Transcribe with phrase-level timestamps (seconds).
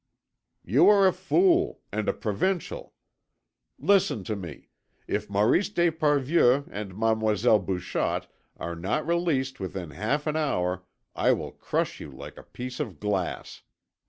[0.65, 1.81] "You are a fool...
[1.91, 2.95] and a provincial.
[3.77, 4.69] Listen to me;
[5.07, 8.25] if Maurice d'Esparvieu and Mademoiselle Bouchotte
[8.57, 10.83] are not released within half an hour
[11.15, 13.61] I will crush you like a piece of glass.